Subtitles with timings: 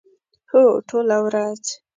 [0.51, 1.61] هو، ټوله ورځ